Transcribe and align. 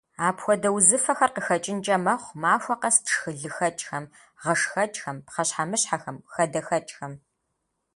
Апхуэдэ 0.27 0.69
узыфэхэр 0.75 1.31
къыхэкӀынкӀэ 1.35 1.97
мэхъу 2.05 2.37
махуэ 2.41 2.75
къэс 2.81 2.97
тшхы 3.03 3.31
лыхэкӀхэм, 3.39 4.05
гъэшхэкӀхэм, 4.43 5.17
пхъэщхьэмыщхьэхэм, 5.25 6.17
хадэхэкӀхэм. 6.33 7.13